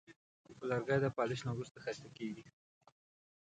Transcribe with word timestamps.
لرګی 0.69 0.97
د 1.01 1.05
پالش 1.15 1.39
نه 1.47 1.51
وروسته 1.55 1.77
ښایسته 1.83 2.09
کېږي. 2.17 2.45